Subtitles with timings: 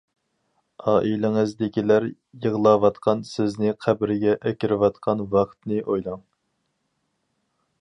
[0.91, 2.07] ئائىلىڭىزدىكىلەر
[2.45, 6.25] يىغلاۋاتقان، سىزنى قەبرىگە ئەكىرىۋاتقان ۋاقىتنى ئويلاڭ.